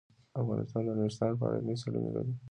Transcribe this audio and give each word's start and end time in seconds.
افغانستان 0.41 0.81
د 0.85 0.89
نورستان 0.99 1.31
په 1.39 1.43
اړه 1.47 1.55
علمي 1.59 1.75
څېړنې 1.81 2.11
لري. 2.15 2.33